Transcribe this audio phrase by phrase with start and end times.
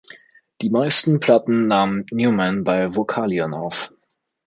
[0.61, 3.93] Die meisten Platten nahm Newman bei Vocalion auf.